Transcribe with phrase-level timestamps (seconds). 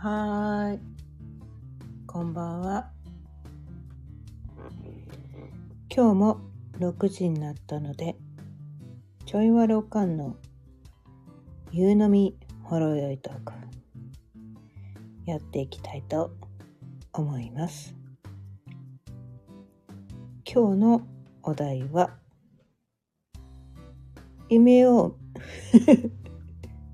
[0.00, 2.06] はい。
[2.06, 2.88] こんばんは。
[5.92, 6.40] 今日も
[6.78, 8.14] 6時になったので、
[9.26, 10.36] ちょいわろかんの
[11.72, 13.52] 夕飲みほろよいトーク、
[15.26, 16.30] やっていきたいと
[17.12, 17.92] 思います。
[20.46, 21.02] 今日の
[21.42, 22.16] お題は、
[24.48, 25.16] 夢 を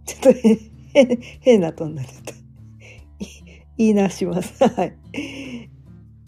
[0.07, 2.44] ちょっと変変なトーンになった。
[3.77, 4.63] 言い直します。
[4.69, 4.97] はい、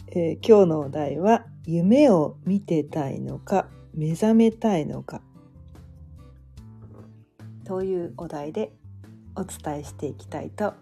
[0.07, 5.21] えー今日のお題は、夢を見てたいのか、目覚めたいのか。
[7.63, 8.71] というお題で
[9.35, 10.73] お伝えしていきたいと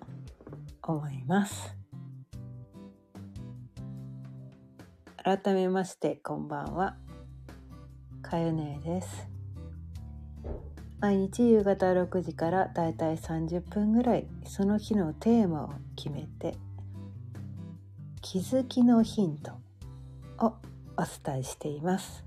[0.84, 1.76] 思います。
[5.18, 6.98] 改めまして、こんばんは。
[8.22, 9.35] かゆねえです。
[11.06, 16.56] 毎日夕方6時からだいたい30分ぐらいその日のテーマを決めて
[18.24, 19.52] 気づきのヒント
[20.40, 20.56] を
[20.98, 22.26] お伝えしています。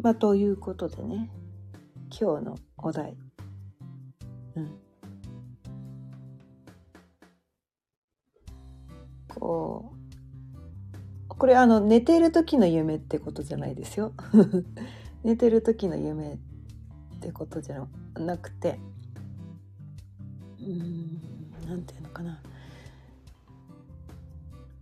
[0.00, 1.28] まあということでね
[2.08, 3.16] 今日のお題、
[4.54, 4.70] うん、
[9.26, 14.12] こうこれあの寝ている時の夢ってことじゃないですよ。
[15.28, 16.38] 寝てる時の夢っ
[17.20, 17.86] てことじゃ
[18.18, 18.80] なくて
[20.58, 22.40] うーんなんていうのかな。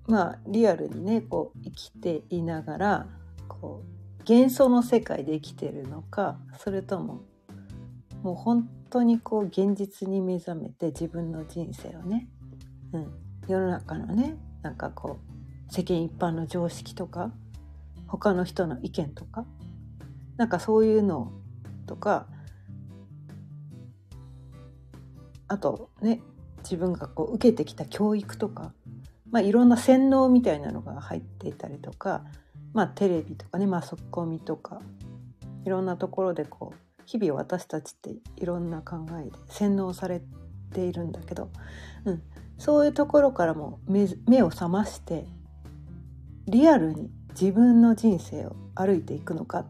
[0.06, 3.06] まあリアルにねこう生きていながら
[3.48, 7.22] こう幻想の世界で生きてるのかそれとも
[8.22, 12.28] もう本当にこう現実に目覚めて自分の人生をね、
[12.92, 13.12] うん、
[13.48, 15.19] 世の中のねなんかこ
[15.69, 17.33] う世間一般の常識とか
[18.06, 19.44] 他の人の意見とか
[20.37, 21.33] なんかそういうの
[21.87, 22.27] とか
[25.48, 26.20] あとね
[26.59, 28.73] 自分がこう受けてきた教育とか、
[29.31, 32.24] まあ、いろんな洗脳みたいなのが入っていたりとか、
[32.73, 34.80] まあ、テレビとかねマスコミとか
[35.64, 40.20] いろんなところでこう日々私たちっていろんな考えで洗脳され
[40.73, 41.51] ているんだけど、
[42.05, 42.23] うん、
[42.58, 45.24] そういうところからも目目を覚まして
[46.48, 47.11] リアルに
[47.41, 49.67] 自分の人生を歩いていくのかっ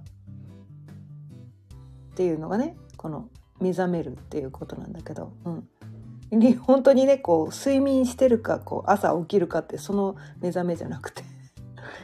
[2.16, 3.28] ていうのがねこの
[3.60, 11.22] 目覚めるっていうことなんだけど、うん、本当にねこう睡眠してるかこう朝起きるかってその目覚めじゃなくて、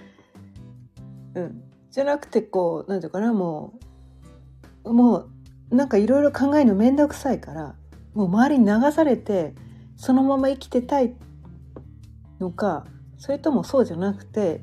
[1.34, 3.72] うん、じゃなくてこう何ていうかなも
[4.84, 5.26] うも
[5.70, 7.74] うなんかいろいろ考えるの面倒くさいから
[8.14, 9.54] もう周りに流されて
[9.96, 11.14] そのまま生きてたい
[12.40, 12.84] のか
[13.16, 14.60] それともそうじゃなくて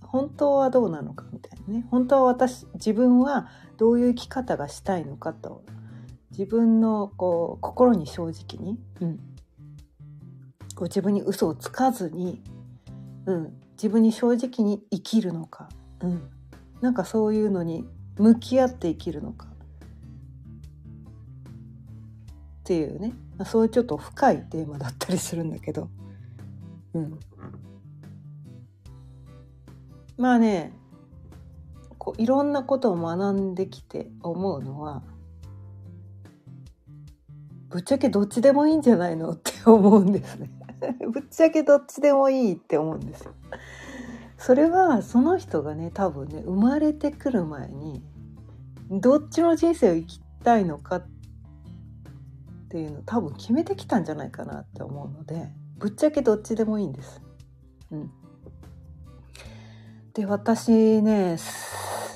[0.00, 1.24] 本当はどうなのか。
[1.68, 1.86] ね。
[1.90, 5.64] 本当は私自分はどういう生き方がしたいのかと
[6.30, 9.16] 自分のこう心に正直に、うん、
[10.74, 12.42] こう自分に嘘をつかずに、
[13.26, 15.68] うん、自分に正直に生きるのか、
[16.00, 16.22] うん、
[16.80, 17.84] なんかそういうのに
[18.16, 19.48] 向き合って生きるのかっ
[22.64, 25.90] ていうね、まあ、そういうちょっと深いテーマだったりするんだけど、
[26.94, 27.18] うん、
[30.16, 30.72] まあね
[32.02, 35.04] こういろんなことを学んできて思うのは
[37.68, 40.50] ぶっちゃけどっちでもいいんじゃないのって 思うんですね。
[41.12, 43.34] ぶっちゃけどっちでもいいって思うんですよ。
[44.36, 48.02] それはその人がね多分ね生まれてくる前に
[48.90, 51.06] どっちの人生を生きたいのかっ
[52.68, 57.22] ていうのを多分決めてきたんじゃないかなって思うのでぶっちゃけどっちでもいいんです。
[57.92, 58.10] うん、
[60.14, 61.38] で私ね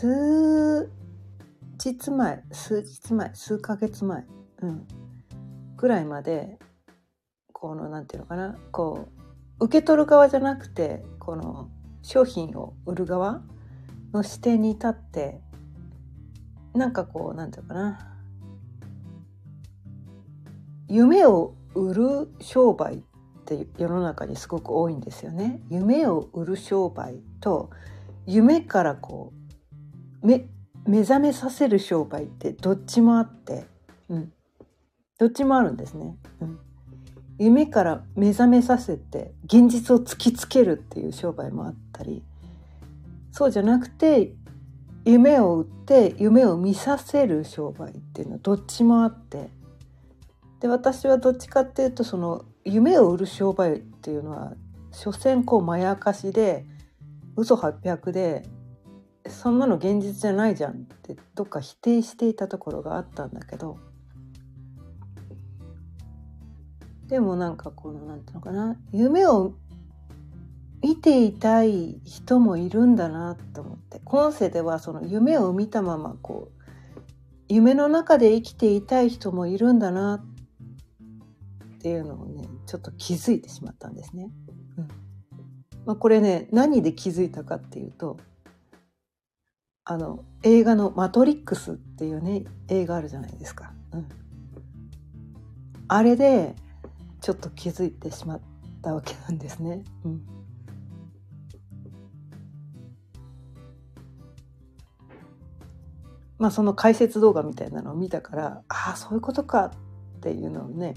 [0.01, 0.91] 数
[1.83, 4.25] 日前数日前数ヶ月前、
[4.61, 4.87] うん、
[5.79, 6.59] ぐらいまで
[7.55, 9.09] このなんていうのかなこ
[9.59, 11.71] う受け取る側じゃなくてこの
[12.03, 13.41] 商品を売る側
[14.12, 15.41] の視点に立って
[16.75, 18.17] なんかこうなんていうのかな
[20.88, 23.00] 夢を売る商売っ
[23.47, 25.62] て世の中にすごく多いんですよね。
[25.70, 27.70] 夢を売る商売と
[28.26, 29.45] 夢からこう
[30.26, 30.49] 目
[30.87, 33.64] 目覚めさせる商売ってどっちもあって、
[34.08, 34.32] うん、
[35.19, 36.17] どっちもあるんですね。
[36.40, 36.58] うん、
[37.38, 42.23] 夢から目覚めさせて現実を突きつけるっていう商売もあったり
[43.31, 44.32] そうじゃなくて
[45.05, 49.50] 夢を売って夢を見させる商売っていうのはどっちもあって
[50.61, 54.55] で私はどっちかっていうとその夢を売る商売っていうのは
[54.90, 56.64] 所詮こうまやかしで
[57.37, 58.49] 嘘800で
[59.37, 63.79] そんなの現実じゃないじゃんってどっか否定していたところがあったんだけど。
[67.06, 68.77] でもなんかこのなんていうのかな。
[68.93, 69.53] 夢を
[70.83, 74.00] 見ていたい人もいるんだなと思って。
[74.05, 76.62] 今世ではその夢を見たままこう
[77.49, 80.25] 夢の中で生きていたい人もいるんだな
[81.77, 84.31] っていうのをねちょっと気づいてしまったんですね。
[84.79, 84.89] うん。
[85.85, 88.17] まあ、これね何で気づいたかっていうと
[89.88, 93.73] あの映画の「マトリックス」っていうね映画あるじゃないですか。
[93.93, 94.06] うん、
[95.87, 96.56] あれで
[97.21, 98.41] ちょっと気づいてしまっ
[98.83, 99.85] たわけなんですね。
[100.05, 100.27] うん
[106.39, 109.71] まあ、その解説動画みたいなのを見たからああそういうことか
[110.19, 110.94] っていうのをね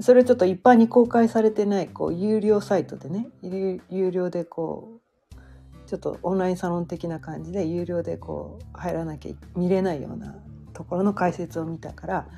[0.00, 5.09] それちょっと一般に公開されてないこう有料サイトでね有料でこう
[5.90, 10.36] ちょっとオンラインサロン的な感じで有料でこう入らなきゃ見れないような
[10.72, 12.28] ところの解説を見たから、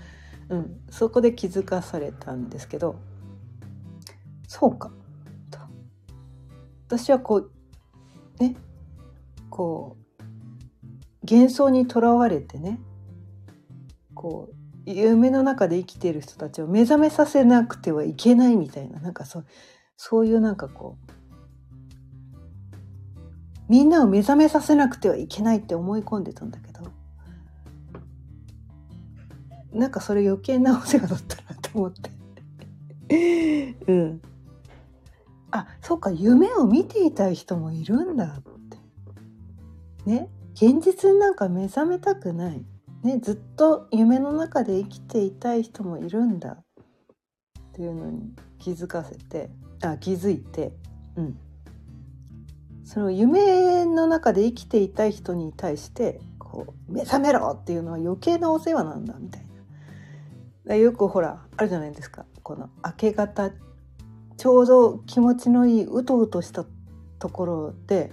[0.48, 2.96] うん、そこで気づかされたんですけど
[4.48, 4.90] そうか。
[5.50, 5.58] と。
[6.86, 7.50] 私はこう
[8.42, 8.56] ね
[9.50, 10.22] こう
[11.30, 12.80] 幻想にとらわれてね
[14.14, 14.48] こ
[14.86, 19.46] う夢の中で生きている人たちを目覚めさせなくてはいけないみたいななんかそう
[19.98, 21.21] そういうなんかこう
[23.72, 26.82] みんなを目覚めさせなくてはいけないって思い込んでたんだけど
[29.72, 31.92] なんかそれ余計なお世話だったなと思っ
[33.08, 33.80] て。
[33.88, 34.20] うん。
[35.52, 40.10] あそうか夢を見ていたい人もいるんだって。
[40.10, 40.28] ね？
[40.52, 42.62] 現実になんか目覚めたくない、
[43.02, 46.64] ね、ずっと夢の中で生きていたい人もいるんだっ
[47.72, 49.50] ていうのに気づかせて
[49.82, 50.74] あ気づいて、
[51.16, 51.38] うん、
[52.92, 59.42] その夢の中で生きていたい人に対してこう目覚めろっていうのは余計なお世話なんだみたい
[60.66, 60.74] な。
[60.76, 63.50] よくほらあるじゃないですかこの明け方
[64.36, 66.66] ちょうど気持ちのいいうとうとした
[67.18, 68.12] ところで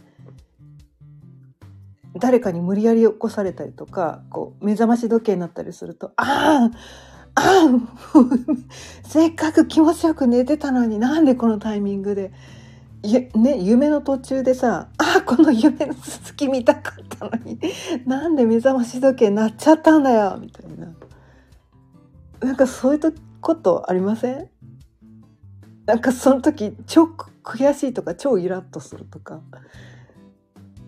[2.15, 6.69] 誰かに無理やり起こされたりとかこう目覚まし時計になったりするとあ
[7.35, 7.69] あああ
[9.03, 12.31] せっかく気持ちよく寝てたのになんでこのタイミングで
[13.01, 17.57] ね、夢の途中でさあこの夢の続き見たかったのに
[18.05, 20.93] なんで目覚まし時計なっちゃったんだよみたいな
[22.41, 24.49] なんかそういうことありません？
[25.85, 27.05] なんかその時超
[27.41, 29.41] 悔しいとか超イラッとするとか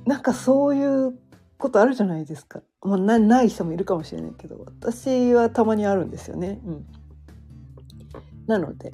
[0.06, 1.18] なんかそういう
[1.58, 2.62] ことあるじゃないですか。
[2.84, 6.60] まあ、なない人もいるかもしれないけど私はたまにあるんですよね。
[6.66, 6.86] うん、
[8.48, 8.92] なので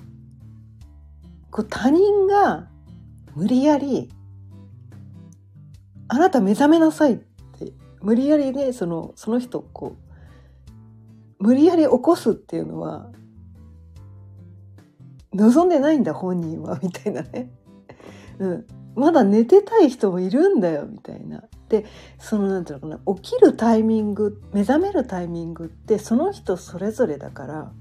[1.50, 2.68] こう他人が
[3.38, 4.10] 無理やり
[6.10, 9.96] 「あなた目覚めなさい」って無理やりねそのその人こ
[11.40, 13.12] う無理やり起こすっていうのは
[15.36, 17.52] 望んでないんだ本人は みたいなね。
[18.40, 21.44] うん、まだ寝てたい人もいるんだよみたいな。
[21.70, 21.86] で
[22.18, 27.72] その何て言うのかな起きるタイミング目覚めるタイミングってその人それぞれだから、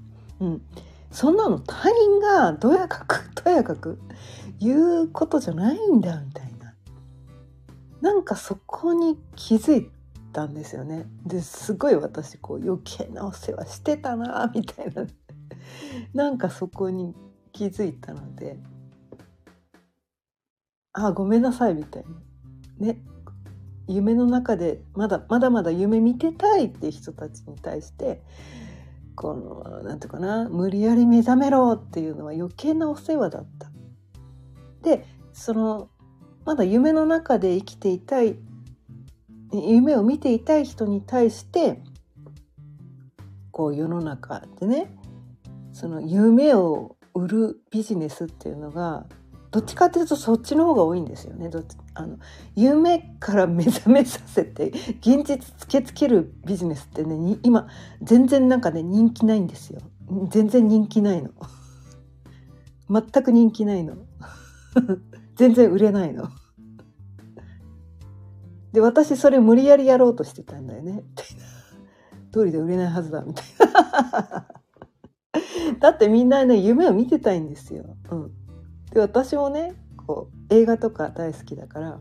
[0.40, 0.62] うん、
[1.10, 3.98] そんなの他人がどやかく とやかく
[4.58, 6.74] 言うことじゃないんだみたいな。
[8.00, 9.90] なんかそこに気づい
[10.32, 11.06] たんですよね。
[11.24, 15.06] ですごい私こう余計なお世話してたなみたいな。
[16.14, 17.14] なんかそこに
[17.52, 18.58] 気づいたので。
[20.98, 22.04] あごめんなさいみたい
[22.80, 22.98] なね
[23.86, 28.22] 夢の中でまだまだまだ夢見てたいっていう人たちに対して
[29.16, 33.70] この何て言うかな無理やり目覚めろっていうのは余計なお世話だった。
[34.82, 35.88] でその
[36.44, 38.36] まだ夢の中で生きていたい
[39.52, 41.82] 夢を見ていたい人に対して
[43.50, 44.94] こう世の中でね
[45.72, 49.06] その夢を売るビジネスっていうのが
[49.56, 51.48] どっちかっていうとそっちの方が多いんですよね。
[51.48, 52.18] どっちあの
[52.56, 54.66] 夢から目覚めさせて
[55.00, 57.66] 現実つけつけるビジネスってね今
[58.02, 59.80] 全然なんかね人気ないんですよ。
[60.28, 61.30] 全然人気ないの。
[62.90, 63.96] 全く人気ないの。
[65.36, 66.28] 全然売れないの。
[68.74, 71.02] で私それ無理やりやろうとしてたんだよね。
[72.30, 74.48] 通りで売れないはずだみたいな。
[75.80, 78.32] だってみんなね夢を見てたいんですよ、うん、
[79.00, 79.74] 私もね
[80.06, 82.00] こう映画とか大好きだから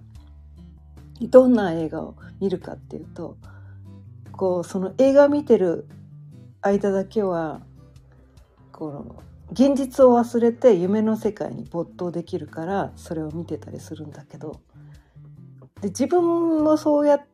[1.22, 3.38] どんな映画を見るかっていうと
[4.32, 5.88] こうその映画見てる
[6.62, 7.62] 間だけは
[8.72, 14.60] この現実を忘れて夢の世界に没頭できるからそれを見てたりするんだけど
[15.82, 17.26] で自分もそうやっ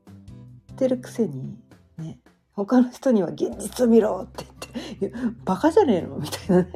[0.75, 1.57] てるくせに
[1.97, 2.19] ね
[2.53, 4.45] 他の人には現実見ろって
[4.99, 6.71] 言って「バカじゃねえの?」みたいなね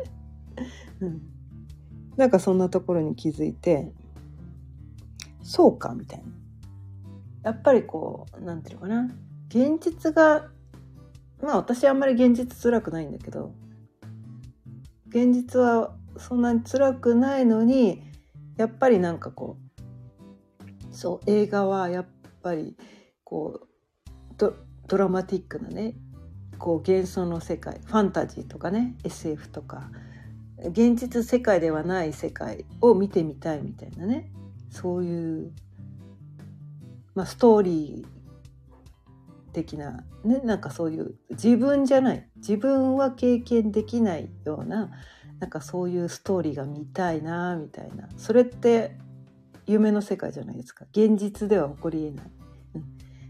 [1.01, 1.21] うん、
[2.17, 3.91] なんかそんなところに気づいて
[5.43, 6.25] そうかみたいな。
[7.43, 9.11] やっぱりこうなんていうのかな。
[9.49, 10.47] 現実が
[11.41, 13.53] まあ私あんまり現実辛くないんだけど
[15.09, 18.01] 現実はそんなに辛くないのに
[18.57, 22.05] やっぱりなんかこうそう映画はやっ
[22.41, 22.75] ぱり
[23.23, 23.67] こう
[24.37, 24.55] ド
[24.87, 25.95] ドラマティックなね
[26.57, 29.89] こう幻想の世界ファンタジーとかね SF とか
[30.57, 34.31] 現実世界ではない世界を見てみたいみたいなね。
[34.69, 35.51] そういう、
[37.13, 44.91] まあ、ストーリー的な、ね、なんかそういう自分じゃない自分は経験できないような
[45.39, 48.09] なんかそういうストーリーが見たいなみたいな。
[48.17, 48.97] それって
[49.65, 50.85] 夢の世界じゃないですか。
[50.91, 52.31] 現実では起こりえない、
[52.75, 52.83] うん、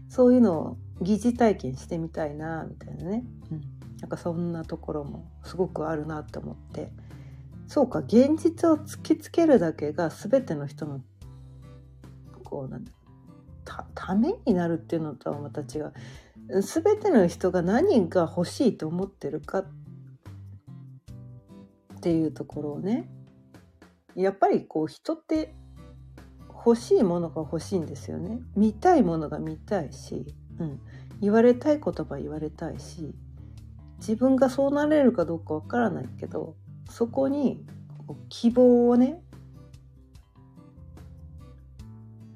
[0.08, 3.60] そういうのを疑似体験してみたいなみたいなね、うん、
[4.00, 6.90] なんかそんなところもすごくあるなって思って。
[7.66, 11.00] そうか現実を突きつけるだけが全ての人の
[12.44, 12.84] こうなん
[13.64, 15.92] たためになるっていうのとはまた違う。
[16.62, 19.66] 全ての人が何が欲しいと思ってるかっ
[22.00, 23.08] ていうところをね
[24.14, 25.52] やっぱりこう人って
[26.48, 28.38] 欲しいものが欲しいんですよね。
[28.54, 30.80] 見たいものが見たいしうん、
[31.20, 33.14] 言われたい言葉言われたいし
[33.98, 36.56] 自分がそうなれるかどうかわからないけど
[36.88, 37.64] そこに
[38.28, 39.22] 希望をね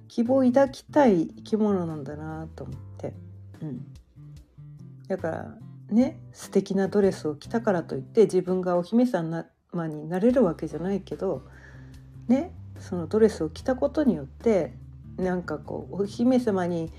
[0.09, 3.14] 希望を抱きたい生き物なんだなと思って、
[3.62, 3.87] うん、
[5.09, 5.54] だから
[5.90, 9.47] ね素敵なドレスを着たからといって自分がお姫様
[9.87, 11.45] になれるわけじゃないけど
[12.28, 14.75] ねそのドレスを着たことによって
[15.16, 16.90] なんかこうお姫様に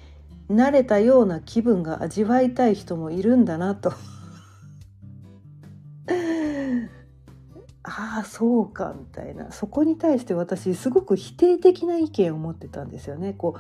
[0.50, 3.94] 慣れたような気分が味わいたい人もいるんだなと。
[7.94, 9.52] ああそうかみたいな。
[9.52, 13.34] そこに対して私すごく否定的な意見を持ってたんですよね。
[13.34, 13.56] こ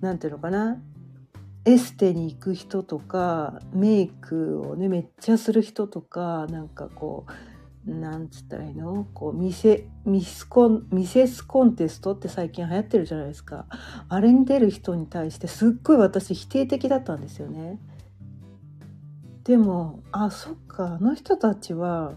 [0.00, 0.78] うなんていうのかな。
[1.66, 7.26] エステに行く人とかメイクをねめっちゃする人とかなんかこ
[7.86, 9.04] うなんつったらいいの？
[9.12, 13.66] こうミセミスコンミセスコンテストって最近流行ってるじゃないですか。
[14.08, 17.80] あれに出る人に対してすっごい私否定的だったんですよね。
[19.42, 22.14] でもあそっかあの人たちは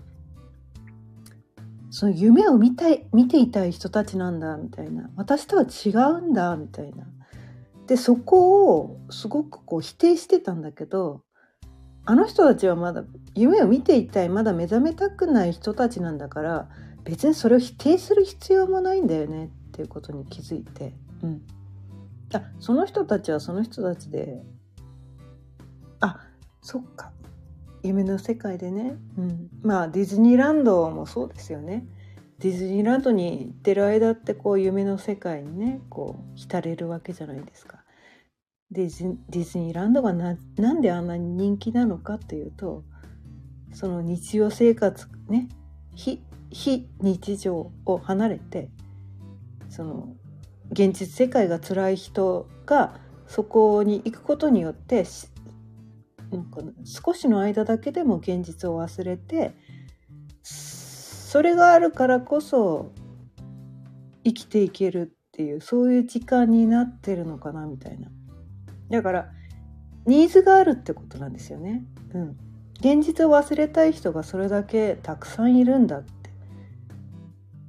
[1.91, 5.09] その夢を見たい見ていたい人たちなんだみたいな。
[5.15, 7.07] 私とは違うんだみたいな。
[7.87, 11.23] でそこをすごくこう否定してたんだけど
[12.05, 13.03] あの人たちはまだ
[13.33, 16.69] 夢を見ていたいまだ目覚めたくない人たちなんだから
[17.03, 20.93] 別にそれを否定する必要もないんだよねっていうことに気づいて、
[21.23, 21.41] うん、
[22.31, 24.43] あその人たちはその人たちで
[25.99, 26.19] あ
[26.61, 27.11] そっか。
[27.83, 31.85] 夢の世界でね、うん、まあディズニーランドもそうですよね。
[32.39, 37.83] ディズニーランドに行ってる間ってこう夢の世界にねこう浸れるわけじゃないですか。
[38.71, 42.83] ディズディズニーランドがななんであんなに人気なのかっていうと
[43.73, 45.49] その日常生活ね
[45.95, 46.21] 非
[46.51, 48.69] 非日常を離れて
[49.69, 50.15] その
[50.71, 52.93] 現実世界が辛い人が
[53.27, 55.05] そこに行くことによって
[56.31, 59.55] なんか少しの間だけでも現実を忘れて
[60.43, 62.91] それがあるからこそ
[64.23, 68.09] 生きていけるっていうそういう時間になってるのかなみたいな。
[68.89, 69.31] だから
[70.05, 71.83] ニーズがあるってことなんですよね。
[72.13, 72.37] うん、
[72.79, 76.09] 現実を忘れたい人がそれだけたくさんいるんだって。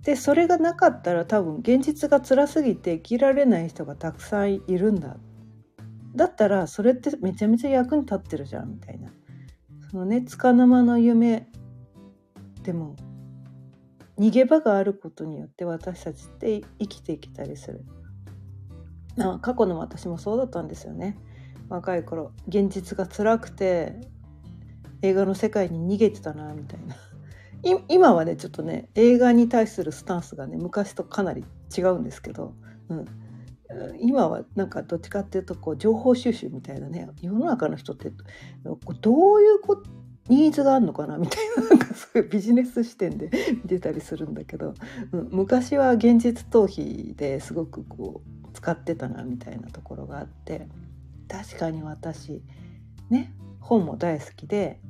[0.02, 5.29] でそれがなかったら多分現実が辛すぎて生きられない人がたくさんいるんだって。
[6.14, 9.10] だったらそれってめちゃめちゃ役に立ってるじゃんみたいな。
[9.90, 11.48] そのね束の間の夢
[12.62, 12.94] でも
[14.18, 17.84] 逃げ場があることによって私たちって生きていけたりする。
[19.18, 21.16] あ過去の私もそうだったんですよね
[21.68, 23.94] 若い頃現実が辛くて
[25.02, 26.96] 映画の世界に逃げてたなみたいな
[27.88, 31.44] 今はねちょっとね映画に対するスタンスがね昔とかなり
[31.76, 32.54] 違うんですけど、
[32.88, 33.04] うん、
[34.00, 38.12] 今はなんかどっちかっていうとこう情報収集みたいなね世の中の人って
[39.00, 39.82] どういうこ
[40.28, 43.30] ニーズがあるのかなみたいななんかそういうビジネス視点で
[43.64, 44.74] 見てたりするんだけど、
[45.12, 50.68] うん、昔は現実逃避ですごくこう使ってたなみたいなところがあって
[51.28, 52.42] 確かに私
[53.08, 54.80] ね本も大好きで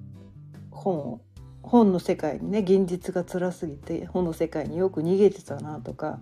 [0.71, 1.21] 本を
[1.63, 6.21] 本の世界にね現実が辛すぎて本の世界によく逃げてたなとか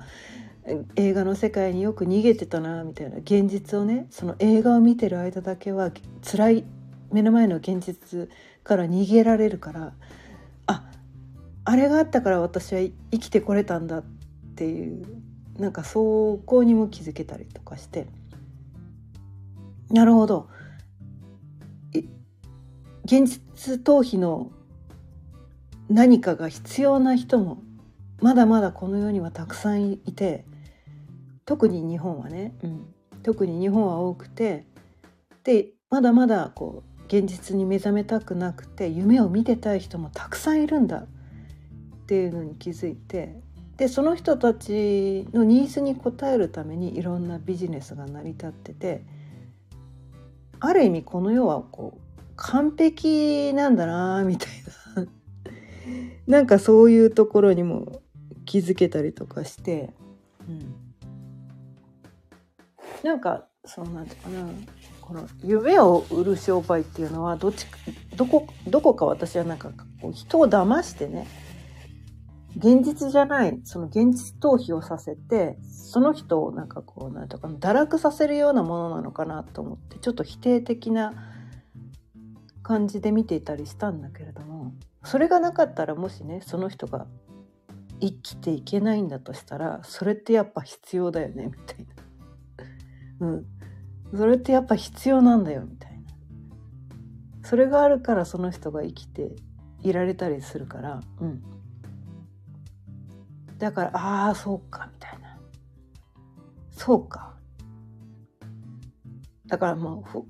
[0.97, 5.91] 映画の世界によく逃げてたなみたいな現実をねその映画を見てる間だけは
[6.23, 6.65] 辛い
[7.11, 8.29] 目の前の現実
[8.63, 9.93] から逃げられるから
[10.67, 10.85] あ
[11.65, 14.05] あれがあったから私は生きてこれたんだっ
[14.57, 15.05] ていう
[15.59, 18.07] なんかそこにも気づけたりとかして。
[19.91, 20.49] なるほど。
[23.05, 24.53] 現実逃避の
[25.89, 27.63] 何かが必要な人も
[28.21, 30.45] まだまだこの世にはたくさんいて
[31.49, 34.67] 特に日本はね、うん、特に日本は多くて。
[35.45, 40.99] でまだまだこう現実に目覚めたくなくて夢を見てたい人もたくさんいるんだ。
[40.99, 41.07] っ
[42.07, 43.41] ていうのに気づいて。
[43.79, 49.03] でその人たちのニーズに応えるためにいろんなビジネスが成り立ってて。
[50.61, 54.49] ある意味この世はこう完璧なんだなみたい
[54.97, 55.07] な。
[56.29, 58.03] なんかそういうところにも
[58.45, 59.95] 気づけたりとかして、
[60.47, 60.75] うん、
[63.03, 64.49] なんかそうなんていうかな
[65.01, 67.67] この夢を売る商売っていうのはどっち
[68.17, 69.71] どこどこか私はなんか
[70.03, 71.27] こう人を騙してね
[72.57, 81.15] 現実じゃないその現実逃避をさせてその人をなんかこうなんとか堕落させるようなものなのかなと思ってちょっと否定的な
[82.63, 84.75] 感じで見ていたりしたんだけれども
[85.05, 87.07] それがなかったらもしねその人が
[88.01, 92.08] 生きていけないんだとしたらそれってやっぱ必要だよねみたいな。
[93.21, 93.47] うん。
[94.17, 95.99] それってやっぱ必要なんだよみたいな。
[97.43, 99.35] それがあるからその人が生きて
[99.83, 101.43] いられたりするから、うん。
[103.59, 105.39] だからああそうかみたいな。
[106.71, 107.35] そうか。
[109.47, 110.23] だからもう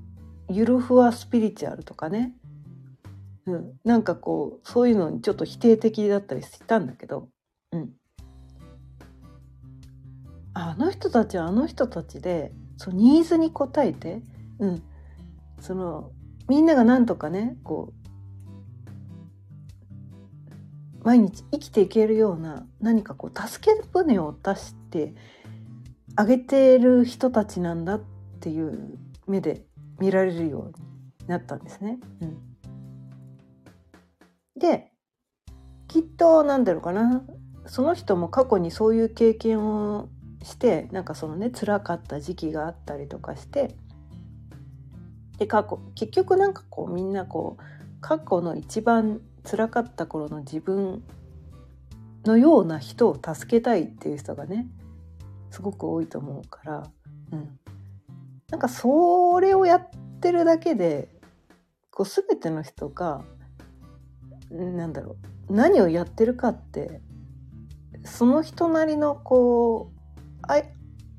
[0.52, 2.34] ゆるふわスピリチュアルとかね、
[3.46, 7.28] うん、なんかこうそういうのにちょっと否定的だったりしたんだけど、
[7.72, 7.90] うん、
[10.54, 14.22] あの人たちはあの人たちでそのニーズに応えて、
[14.60, 14.82] うん、
[15.60, 16.12] その
[16.48, 17.98] みんながなんとかねこう
[21.04, 25.14] 毎日生きていけるような何かこう助け舟を出して
[26.16, 28.02] あげてる人たちなんだっ
[28.40, 29.66] ていう目で
[29.98, 31.98] 見られるようになったんですね。
[32.20, 32.38] うん、
[34.58, 34.92] で
[35.88, 37.24] きっと何だろうかな。
[37.66, 40.08] その人も過去にそういう経験を
[40.42, 43.74] してなんかそのね辛かった時期があったりとかして
[45.38, 47.62] で過去結局なんかこうみんなこう
[48.00, 51.02] 過去の一番辛かった頃の自分
[52.24, 54.66] のような人を助けたいっていう人がね
[55.50, 56.90] すごく多いと思うから、
[57.32, 57.58] うん、
[58.50, 59.88] なんかそれをやっ
[60.20, 61.08] てるだけで
[61.90, 63.22] こう全ての人が
[64.50, 65.16] なんだろ
[65.48, 67.00] う何をやってるかって
[68.04, 69.97] その人なりのこう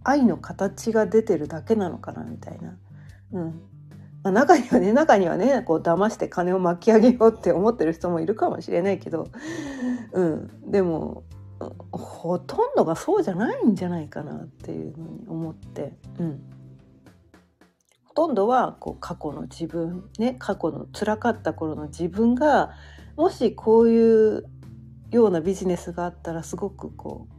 [0.04, 2.78] 愛の形が出てるだけなのかなみたいな。
[3.32, 3.62] うん
[4.24, 9.30] まあ、中にはね中にはねこう騙して金を巻き上げようって思ってる人もいるかもしれないけど、
[10.12, 11.24] うん、でも
[11.92, 15.94] ほとんどがそうじゃないんじゃないかなっていうふうに思って。
[16.20, 16.42] うん
[18.16, 22.72] とんどはこう過去の自分ね過去の辛かった頃の自分が
[23.16, 24.44] もしこういう
[25.10, 27.39] ようなビジネスがあったらすごくこう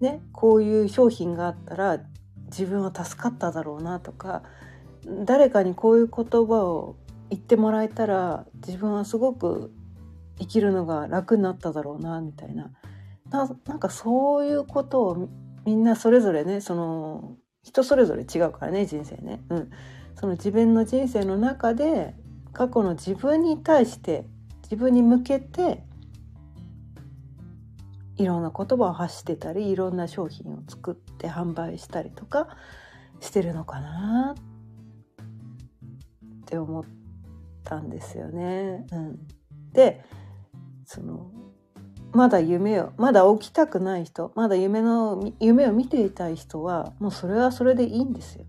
[0.00, 1.98] ねこういう商品があったら
[2.46, 4.42] 自分は助かっただろうなとか
[5.24, 6.96] 誰かにこういう言葉を
[7.30, 9.72] 言ってもらえたら自分はすごく
[10.38, 12.72] 生きるのが楽になっただろうなみたいな。
[13.30, 15.28] なんかそういうことを
[15.64, 19.70] みんなそれぞれねその人それぞれ違うからね人生ね、うん、
[20.14, 22.14] その自分の人生の中で
[22.52, 24.24] 過去の自分に対して
[24.62, 25.82] 自分に向けて
[28.16, 32.48] いろんな言葉を発してたりいろんな商品を作って販売したりとか
[33.20, 34.36] してるのかなっ
[36.46, 36.84] て思っ
[37.64, 38.86] たんですよね。
[38.92, 39.18] うん、
[39.72, 40.04] で
[40.84, 41.30] その
[42.12, 48.44] まだ夢をまだ起きたくない人まだ夢の夢を見ていたい人はもうそれはそれでいいんですよ。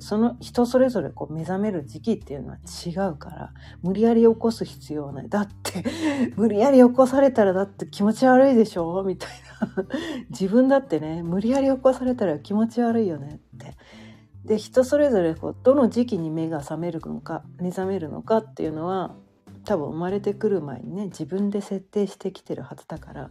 [0.00, 5.28] その人それぞれこう目覚める時期っていうのは違うから無理やり起こす必要はない。
[5.28, 5.84] だって
[6.36, 9.02] 無理やり起こされたらだって気持ち悪いでしょ？
[9.04, 9.30] みたい
[9.76, 9.84] な。
[10.30, 13.76] 自分だってね無理やり起こされたら気持ち悪いよねって。
[14.44, 19.14] で人それぞれこうどの時期に目が覚めるのか目覚めるのかっていうのは
[19.64, 23.30] 多分生まれてくる前にね自分で設定してきてるはずだから、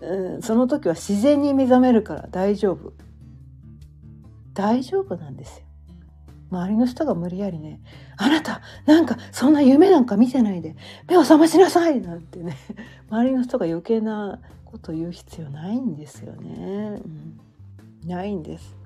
[0.00, 2.92] うん、その時は自然に目覚めるから大丈夫。
[4.54, 5.66] 大丈夫なんですよ。
[6.50, 7.80] 周りの人が無理やりね
[8.18, 10.76] 「あなたなんかそんな夢なんか見てないで
[11.08, 12.56] 目を覚ましなさい!」なんてね
[13.10, 17.02] 周りの人が余計なこと言う必要ないんですよね。
[18.02, 18.76] うん、ないんです。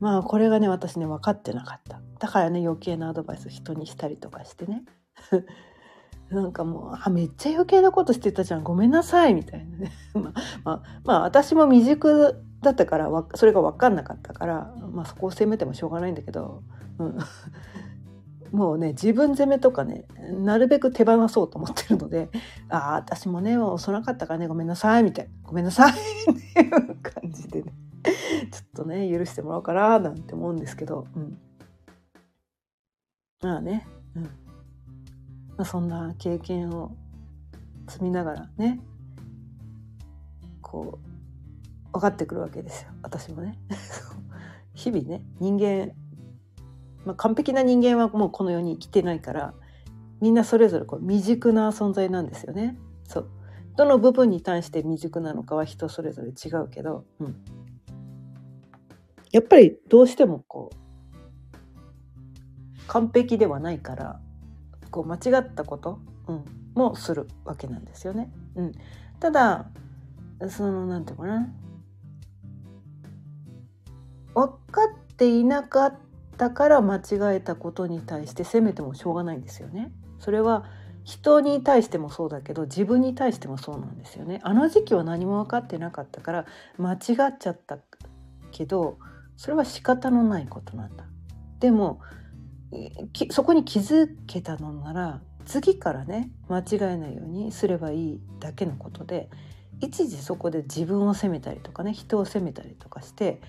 [0.00, 2.00] まあこれがね私ね分かってなかった。
[2.18, 4.82] だからね余計なアドバイス人にしたりとかしてね
[6.30, 10.32] なんかもうあめっちゃ余計なことしてたじゃんごめんなさいみたいなね まあ
[10.64, 16.62] まあ、まあ、私も未熟だったからそれが分かんなかったから、まあ、そこを責めてもしょうがないんだけど、
[16.98, 17.18] うん、
[18.50, 20.04] もうね自分責めとかね
[20.44, 22.30] なるべく手放そうと思ってるので
[22.68, 25.94] 「ああ私もね遅かったからねごめんなさい」みたいな「ごめんなさい」 っ
[26.54, 27.72] ていう感じでね。
[28.52, 31.38] ちょっとね許してもらおうかななんて思うんですけど、うん、
[33.42, 34.22] まあね、うん。
[34.22, 34.30] ま
[35.58, 36.94] あ、そんな経験を
[37.88, 38.80] 積みながらね
[40.60, 41.05] こう
[41.96, 43.58] 分かってくるわけですよ私もね。
[44.74, 45.92] 日々ね人間、
[47.06, 49.54] まあ、完璧な人間はもうこの世に生きてないから
[50.20, 52.78] みんなそれぞれこう未熟な存在なんですよね。
[53.04, 53.28] そう
[53.76, 57.36] どの部分に対して未熟なのかは人それぞれ違うけど、うん、
[59.32, 60.76] やっぱりどうしてもこう
[62.88, 64.20] 完璧ではないから
[64.90, 68.30] こう間違ったこと、うん、もするわけなんですよね。
[68.54, 68.72] うん、
[69.18, 69.70] ただ
[70.48, 71.48] そのなんていうかな
[74.36, 75.94] 分かっていなかっ
[76.36, 79.90] たから間違えたことに対して責めてもしょうがないんですよね。
[80.18, 80.66] それは
[81.04, 84.40] 人に対してもそうだけど自分に対してもそうなんですよね。
[84.42, 86.46] あの時期は何も分かってなかったから
[86.76, 86.98] 間違っ
[87.38, 87.78] ちゃった
[88.50, 88.98] けど
[89.38, 91.06] それは仕方のないことなんだ。
[91.58, 92.00] でも
[93.30, 99.30] そこに気づけたのなら次からね間違えないようにすればいいだけのことで
[99.80, 103.40] 一時そこで自分を責めたりとかね人を責めたりとかして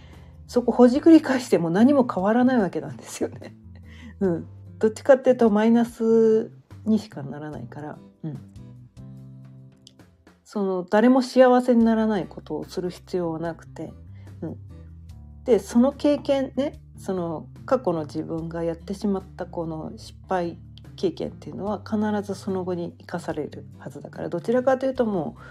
[0.48, 3.56] そこほじくり返しても何も変わらないわけなんですよね。
[4.20, 4.48] うん、
[4.80, 6.52] どっちかっていうとマイナス
[6.86, 8.38] にしかならないから、うん、
[10.44, 13.94] その誰も幸せにならないことをする必要はなくて、
[14.42, 14.58] うん、
[15.44, 20.58] でその経験ねその過去の自分がやってしまったこの失敗
[20.96, 25.42] 経験っていうのは必ずその後に生かされるはずだからどちらかというともう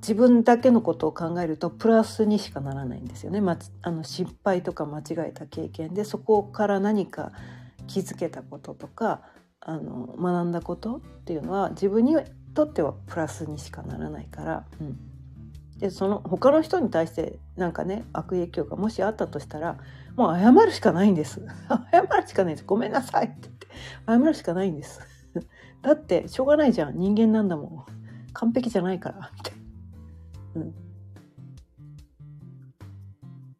[0.00, 7.32] 自分だけのことを考えるとプラスにしかならないんですよね、まあの失敗とか間違えた経験でそこから何か
[7.86, 9.22] 気づけたこととか
[9.60, 12.16] あの学んだことっていうのは自分に
[12.54, 14.98] とってはプラスにしかならないから、うん、
[15.78, 19.78] でその他の人に対してなんかね悪影響がもしあったとしたら
[20.16, 21.40] もう謝るしかないんです。
[21.92, 22.64] 謝るしかないです。
[22.66, 23.66] ごめんなさいって言って
[24.06, 25.00] 謝るしかないんです。
[25.82, 26.98] だってしょうがないじゃん。
[26.98, 27.84] 人間なんだもん。
[28.32, 29.59] 完璧じゃないからみたいな。
[30.54, 30.74] うん。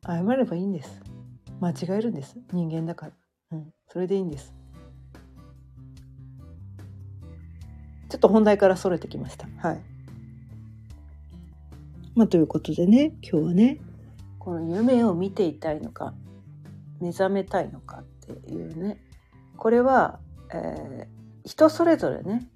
[0.06, 1.02] 謝ればいいんです。
[1.60, 2.36] 間違えるんです。
[2.52, 3.12] 人間だから。
[3.52, 3.70] うん。
[3.88, 4.54] それでいいんです。
[8.08, 9.46] ちょっと本題からそれてきました。
[9.58, 9.80] はい。
[12.14, 13.78] まあ、ということでね、今日はね、
[14.38, 16.14] この夢を見ていたいのか、
[17.00, 19.00] 目覚めたいのかっていうね、
[19.56, 20.18] これは、
[20.52, 22.48] えー、人それぞれね、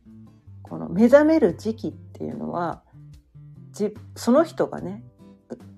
[0.62, 2.83] この目覚める時期っていうのはじ
[4.16, 5.04] その人がね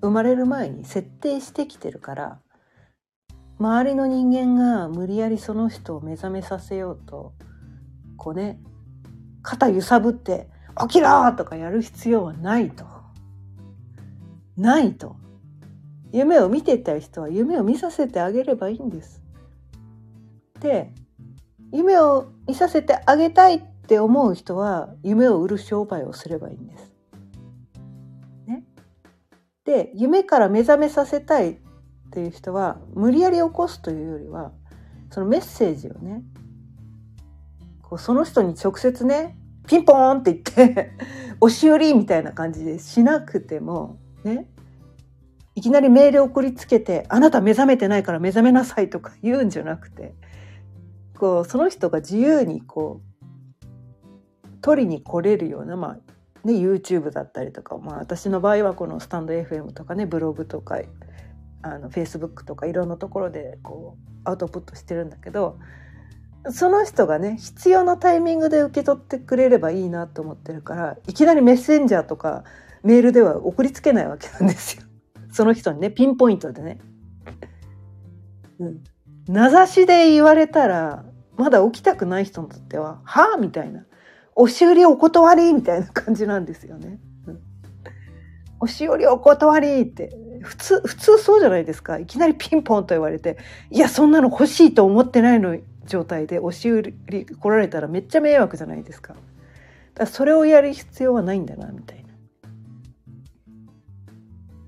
[0.01, 2.39] 生まれる前に設定してきてるから
[3.59, 7.33] 周りの人間が無理やりその人を目覚めさせようと
[8.15, 8.59] こうね
[9.41, 10.49] 肩揺さぶって
[10.81, 12.85] 「起きろ!」とかやる必要はないと。
[14.57, 15.15] ないと。
[16.11, 19.21] 夢を見てた人は夢を見させてあげればいいんです。
[20.59, 20.93] で
[21.71, 26.96] 夢を見させてあげたいって思う人は夢を売る商売をすればいいんです。
[29.67, 31.57] で夢から目覚めさせたいっ
[32.11, 34.53] ていう人は無理やり起こすというよりは
[35.11, 36.23] そのメッセージをね
[37.81, 40.91] こうその人に直接ねピンポーンって言って
[41.41, 44.49] 押し売りみたいな感じでしなくてもね
[45.53, 50.15] いきなりメール送りつけて「あなた目覚めてないから目覚めなさい」とか言うんじゃなくて
[51.19, 55.97] こうその人が自由にこう取りに来れるような、まあ、
[56.47, 60.79] ね、YouTube だったりとか、まあ、私の場合はこのスタンド FM とかねブログとか
[61.61, 65.59] あの Facebook とかいろんなところでこうアウトプットしてるんだけど
[66.49, 72.45] その人がね必要なタイミングで受け取ってくれればいいなと思ってるからいきなりメッセンジャーとか
[72.81, 74.83] メールでは送りつけないわけなんですよ。
[75.33, 76.79] その人にねピンポイントでね。
[78.59, 78.83] うん、
[79.27, 81.03] 名指しで言われたら
[81.35, 83.85] まだ起きたくない人にとっては「はあ?」みたいな
[84.39, 86.99] 押し売りお断りみたいな感じなんですよね。
[88.59, 93.37] 押し売りお断りって普通普通そうじゃないですかいきなりピンポンと言われて
[93.69, 99.13] いやそんなの欲しいと思ってないの状態で押し売り来られたらめっちゃ迷惑じゃないですか。
[99.13, 99.23] だか
[100.01, 102.09] らそれをやる必要はないんだなみたいな。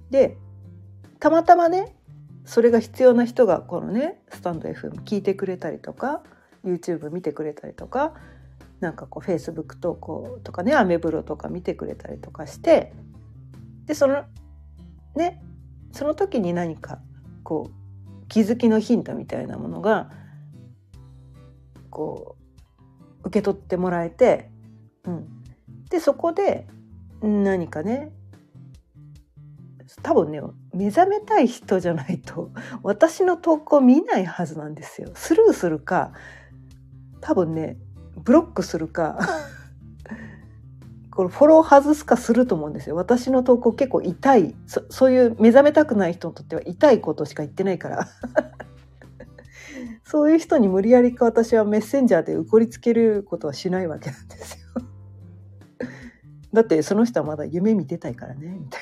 [0.09, 0.35] で
[1.19, 1.95] たまたまね
[2.45, 6.23] それが必要な人がこのねスタンド FM 聞いてくれたりとか
[6.65, 8.13] YouTube 見てくれたりとか
[8.79, 12.93] なんかこう Facebook 投稿とかねアメブロとか見てくれたりとかして
[13.85, 14.23] でその
[15.15, 15.41] ね
[15.91, 16.99] その時に何か
[17.43, 20.09] こう気づきのヒントみたいなものが
[21.89, 22.37] こ
[23.23, 24.49] う受け取ってもらえて、
[25.03, 25.27] うん、
[25.89, 26.67] でそこで
[27.21, 28.11] 何かね
[30.03, 30.41] 多分ね
[30.73, 32.51] 目覚めたい人じゃないと
[32.83, 35.09] 私の投稿見ないはずなんですよ。
[35.15, 36.13] スルーするか
[37.21, 37.77] 多分ね
[38.23, 39.19] ブロックするか
[41.11, 42.95] これフォロー外すかすると思うんですよ。
[42.95, 48.07] 私の投稿結構痛いそそういう目覚めたくない人にとっては痛いことしか言ってないから。
[50.03, 54.59] そういう人に無理やりか私はメッセンジャーで怒りつけることはしないわけなんですよ。
[56.53, 58.81] だってその人はまだ夢見てたいからねみたい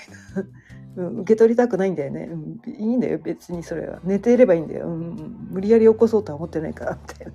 [0.97, 3.99] な、うん、受け取りたくないんだよね、うん、いいんだよ別にそれは。
[4.03, 7.33] 寝ていればいいんだよ、うん、無理やり起こそうとは思ってないからみたいな。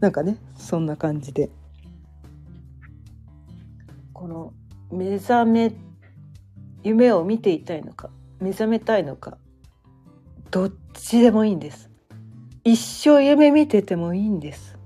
[0.00, 1.50] なんかねそんな感じで。
[4.12, 4.52] この
[4.90, 5.72] 目覚め
[6.82, 9.38] 夢を見ていたいのか目覚めたいのか
[10.50, 11.90] どっちでもいいんです。
[12.64, 14.76] 一生夢見ててもいいんです。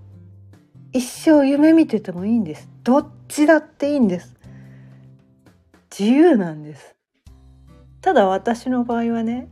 [0.93, 2.69] 一生夢見ててもいいんです。
[2.83, 4.37] どっちだっていいんです。
[5.97, 6.95] 自由なんです。
[8.03, 9.49] ただ私の場合はね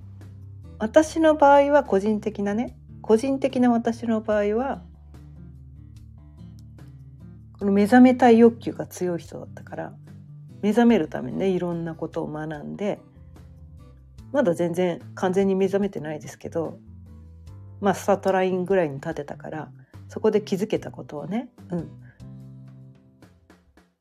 [0.79, 4.83] 私の場合は個人的なね個人的な私の場合は
[7.61, 9.93] この目覚めたい欲求が強い人だったから
[10.63, 12.99] 目覚めるためにねいろんなことを学んで
[14.33, 16.79] まだ全然完全に目覚めてないですけど
[17.81, 19.71] まあスタートラインぐらいに立てたから
[20.09, 21.91] そこで気づけたことをね、うん、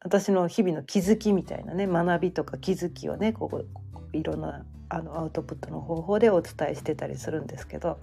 [0.02, 3.66] 私の日々の気づきみたいなね学びとか気づきをねこ
[4.14, 8.00] ういろんなあのアウトプットの方法でお伝えしてたりするんですけど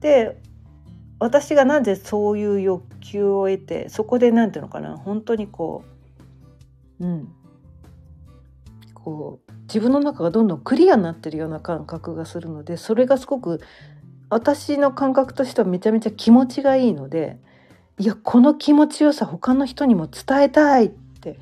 [0.00, 0.40] で
[1.18, 5.84] 私がなぜそういう欲求を得てそこで何ていうのかな本当にこ
[7.00, 7.28] ううん。
[8.94, 13.60] こう自分の中がどんどんクリアになってるような感覚がするのでそれがすごく
[14.28, 17.38] 私の感覚としてはめちゃめちゃ気持ちがいいので
[17.98, 21.38] いやこの気持ちよさ他の人にも伝えたいって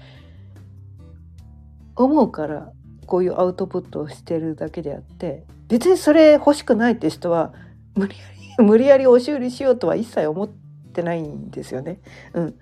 [1.96, 2.72] 思うから
[3.06, 7.52] こういうアウトプットをしてるだけであって別にそれ欲しくないって人は
[7.94, 10.48] 無理やり 無理やり押し売りしようとは一切思っ
[10.92, 12.00] てないんですよね。
[12.34, 12.54] うん、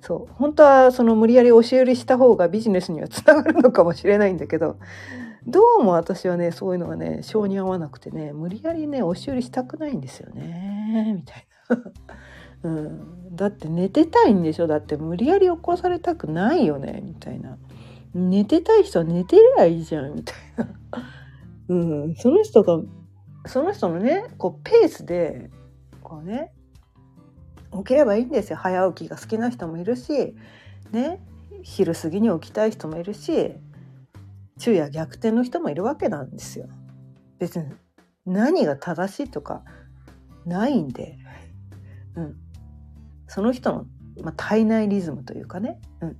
[0.00, 0.32] そう。
[0.34, 4.78] 本当はその無理やり押し売りした方がビジネスにはつながるのかもしれないんだけど
[5.46, 11.82] どうも私はねそういうのがね性に合わなくてね無理やりね押し売りしたくないんですよねみたいな。
[12.70, 14.68] うん、だって寝てたいんでしょ？
[14.68, 17.58] だって無理やり起こされたくないよねみたいな。
[18.14, 20.68] 寝てたい人は寝てりゃいいじゃんみたいな、
[21.74, 21.74] う
[22.08, 22.78] ん、その人が
[23.46, 25.50] その人のねこうペースで
[26.02, 26.52] こうね
[27.72, 28.56] 起きればいいんですよ。
[28.56, 30.34] 早起きが好きな人もいるし
[30.92, 31.20] ね
[31.62, 33.54] 昼過ぎに起きたい人もいるし
[34.58, 36.68] 昼夜逆転の人もいるわけなんですよ。
[37.38, 37.72] 別に
[38.26, 39.64] 何が正しいとか
[40.46, 41.18] ないんで、
[42.14, 42.36] うん、
[43.26, 43.86] その人の、
[44.22, 46.16] まあ、体内リズムというかね、うん、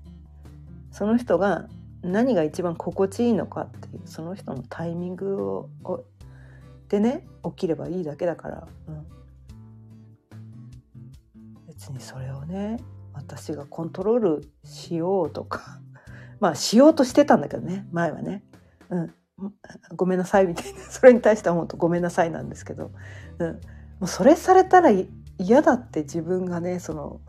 [0.90, 1.68] その人が
[2.02, 5.70] 何が一番心地いいのかっていうその人のタイミングを
[6.92, 9.06] でね起きればいいだけだから、うん、
[11.66, 12.78] 別にそれをね
[13.14, 15.80] 私がコントロールしようとか。
[16.38, 18.42] まあしようとしてたんだけどね前はね、
[18.90, 19.14] うん、
[19.96, 20.80] ごめんなさいみたいな。
[20.84, 22.90] それに対しては本当ごめんなさいなんですけど、
[23.38, 23.58] うん、も
[24.02, 24.90] うそれされたら
[25.38, 27.20] 嫌だって自分がねその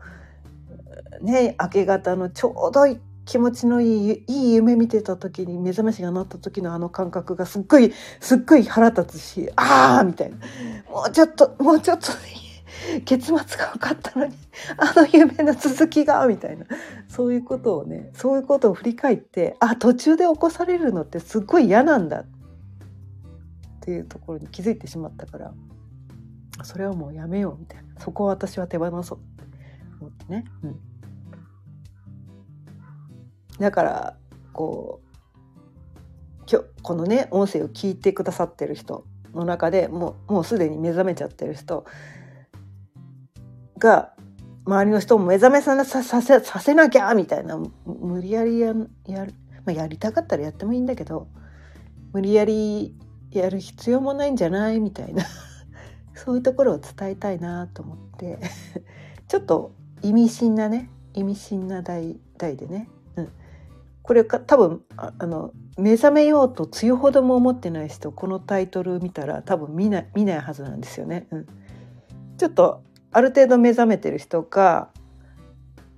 [1.22, 2.86] ね明け方のちょうど
[3.24, 10.36] 気持ちのいいいい夢見てた時に目覚ましが鳴った時のあの感覚がすっごいすっごい腹立つしああみたいな。
[10.90, 12.08] もうちょっともうちょっと
[13.06, 14.34] 結末が分かったのに
[14.76, 16.66] あの夢の続きがみたいな。
[17.08, 22.20] そういうことをねそういうことを振り返ってあ途中で起こされるのってすっごい嫌なんだ。
[22.20, 22.24] っ
[23.80, 25.52] ていうところに気づいてしまったから
[26.62, 28.00] それはもうやめようみたいな。
[28.00, 29.18] そこを私は手放そう。
[29.18, 29.44] って
[30.00, 30.44] 思ってね。
[30.62, 30.93] うん。
[33.58, 34.16] だから
[34.52, 35.14] こう
[36.50, 41.84] 今日このね音声を聞いてくださってる人の中でもうもうすでに目覚めちゃってる人
[43.78, 44.12] が
[44.66, 48.74] 周りの人も目覚めささせさせなきゃみたいな無理やりや
[49.06, 51.28] やる、まあ、やりたかったらやってもいいんだけど
[52.12, 52.94] 無理やり
[53.30, 55.24] やる必要もないんじゃないみたいな
[56.14, 58.38] そういうところを伝えたいなと思って
[59.28, 62.88] ちょっと意味深なね意味深な題題でね、
[64.04, 71.26] これか多分あの目覚めようと強ほども思ってない人このタイトル見たら多分見ない見ないはずなんですよね。
[71.30, 71.46] うん、
[72.36, 74.90] ちょっとある程度目覚めてる人が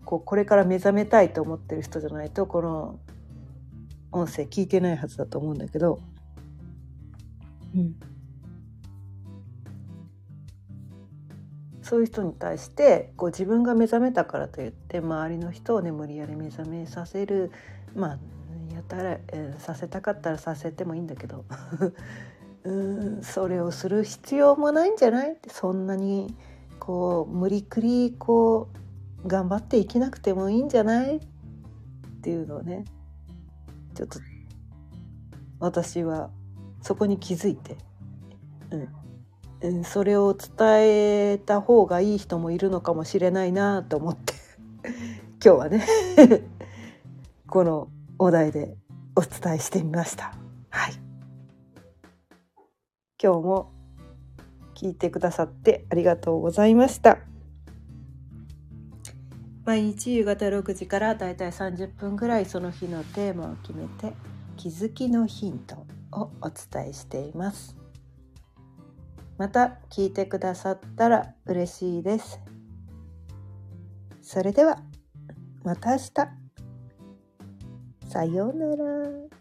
[0.05, 3.01] こうこれから目覚めたいと思ってる人じゃないとこの
[4.13, 5.99] 音声聞いてないはずだと思うんだけど、
[7.75, 7.97] うん、
[11.83, 17.51] そういう人に対してこう自分が目覚めたからといって周りの人をね無理やり目覚めさせる
[17.97, 18.19] まあ
[18.75, 21.45] やったら、えー、させたかったらさせてもいいんだけど。
[22.65, 22.71] う
[23.21, 25.35] んそれをする必要もないんじゃない？
[25.35, 26.35] ってそんなに
[26.81, 28.69] こう無理くりこ
[29.25, 31.19] う頑張って生きなくてもいいんじゃない？
[31.19, 31.21] っ
[32.23, 32.85] ていうのをね。
[33.95, 34.19] ちょっと
[35.61, 36.31] 私は
[36.83, 37.77] そこに気づいて、
[39.63, 40.49] うん、それを伝
[41.33, 44.35] えた方がいい人もいるのかもしれないなと思って。
[45.43, 45.87] 今日はね。
[47.57, 47.89] この
[48.19, 48.77] お題で
[49.15, 50.35] お伝えしてみました。
[50.69, 50.93] はい、
[53.19, 53.73] 今日も
[54.75, 57.17] 聞いてくださってありがとうございました。
[59.65, 64.15] 毎日夕方6時からだいたい30分ぐらいその日のテーマを決めて
[64.59, 67.75] 気づきのヒントをお伝えしています
[69.39, 72.39] また聞いてくださったら嬉しいです
[74.21, 74.83] それでは
[75.65, 76.46] また明日
[78.17, 79.36] さようなら。